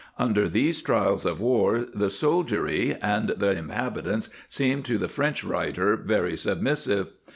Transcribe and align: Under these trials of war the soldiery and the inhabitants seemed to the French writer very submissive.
Under 0.17 0.49
these 0.49 0.81
trials 0.81 1.27
of 1.27 1.39
war 1.39 1.85
the 1.93 2.09
soldiery 2.09 2.97
and 3.03 3.29
the 3.37 3.51
inhabitants 3.51 4.31
seemed 4.49 4.83
to 4.85 4.97
the 4.97 5.07
French 5.07 5.43
writer 5.43 5.95
very 5.95 6.35
submissive. 6.35 7.11